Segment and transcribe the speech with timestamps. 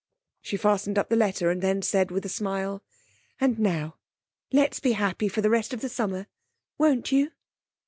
[0.41, 2.81] She fastened up the letter, and then said with a smile:
[3.39, 3.97] 'And now,
[4.51, 6.25] let's be happy the rest of the summer.
[6.79, 7.29] Won't you?'